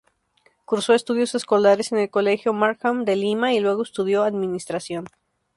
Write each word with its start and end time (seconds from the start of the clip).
Cursó 0.65 0.93
estudios 0.95 1.35
escolares 1.35 1.91
en 1.91 1.99
el 1.99 2.09
Colegio 2.09 2.53
Markham 2.53 3.05
de 3.05 3.15
Lima 3.15 3.53
y 3.53 3.59
luego 3.59 3.83
estudió 3.83 4.23
Administración. 4.23 5.05